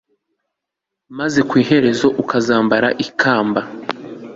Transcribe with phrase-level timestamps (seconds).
[1.17, 3.61] maze ku iherezo akazambara ikamba